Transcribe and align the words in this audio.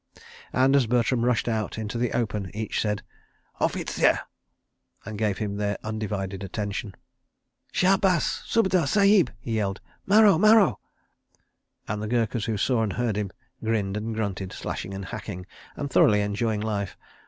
And, 0.51 0.75
as 0.75 0.87
Bertram 0.87 1.23
rushed 1.23 1.47
out 1.47 1.77
into 1.77 1.99
the 1.99 2.11
open, 2.13 2.49
each 2.55 2.81
said 2.81 3.03
"Offizier!" 3.59 4.17
and 5.05 5.15
gave 5.15 5.37
him 5.37 5.57
their 5.57 5.77
undivided 5.83 6.43
attention. 6.43 6.95
"Shah 7.71 7.97
bas! 7.97 8.41
Subedar 8.47 8.87
Sahib," 8.87 9.31
he 9.39 9.57
yelled; 9.57 9.79
"Maro! 10.07 10.39
Maro!" 10.39 10.79
and 11.87 12.01
the 12.01 12.07
Gurkhas 12.07 12.45
who 12.45 12.57
saw 12.57 12.81
and 12.81 12.93
heard 12.93 13.15
him 13.15 13.29
grinned 13.63 13.95
and 13.95 14.15
grunted, 14.15 14.51
slashing 14.53 14.95
and 14.95 15.05
hacking, 15.05 15.45
and 15.75 15.91
thoroughly 15.91 16.21
enjoying 16.21 16.61
life. 16.61 16.97